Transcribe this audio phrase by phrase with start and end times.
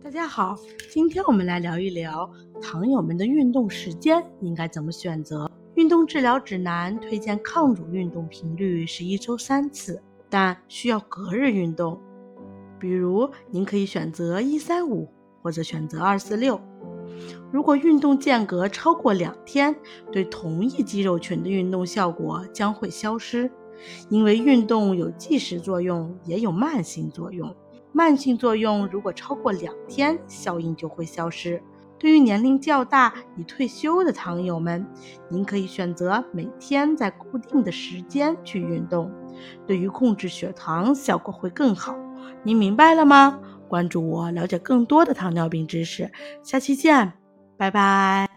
[0.00, 0.56] 大家好，
[0.88, 2.30] 今天我们来聊一聊
[2.62, 5.50] 糖友们的运动时间应该怎么选择。
[5.74, 10.00] 运动治疗指南推荐抗阻运动频率是一周三次，
[10.30, 12.00] 但需要隔日运动。
[12.78, 15.08] 比如，您可以选择一三五
[15.42, 16.58] 或者选择二四六。
[17.50, 19.74] 如果运动间隔超过两天，
[20.12, 23.50] 对同一肌肉群的运动效果将会消失，
[24.08, 27.54] 因为运动有即时作用，也有慢性作用。
[27.92, 31.62] 慢性作用如果超过两天，效应就会消失。
[31.98, 34.86] 对于年龄较大、已退休的糖友们，
[35.28, 39.10] 您可以选择每天在固定的时间去运动，
[39.66, 41.96] 对于控制血糖效果会更好。
[42.44, 43.40] 您明白了吗？
[43.68, 46.10] 关注我，了解更多的糖尿病知识。
[46.42, 47.12] 下期见，
[47.56, 48.26] 拜拜。